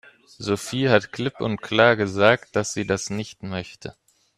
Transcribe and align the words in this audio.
Sophie 0.39 0.89
hat 0.89 1.11
klipp 1.11 1.41
und 1.41 1.61
klar 1.61 1.95
gesagt, 1.95 2.55
dass 2.55 2.73
sie 2.73 2.87
das 2.87 3.11
nicht 3.11 3.43
möchte. 3.43 3.95